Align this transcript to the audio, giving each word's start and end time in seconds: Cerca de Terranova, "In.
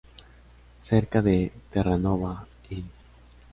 Cerca 0.79 1.21
de 1.21 1.51
Terranova, 1.69 2.47
"In. 2.71 2.85